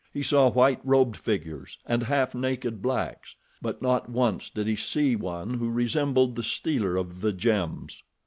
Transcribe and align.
He 0.11 0.23
saw 0.23 0.49
white 0.49 0.79
robed 0.83 1.15
figures, 1.15 1.77
and 1.85 2.01
half 2.01 2.33
naked 2.33 2.81
blacks; 2.81 3.35
but 3.61 3.83
not 3.83 4.09
once 4.09 4.49
did 4.49 4.65
he 4.65 4.75
see 4.75 5.15
one 5.15 5.53
who 5.53 5.69
resembled 5.69 6.35
the 6.35 6.41
stealer 6.41 6.97
of 6.97 7.21
the 7.21 7.31
gems. 7.31 8.01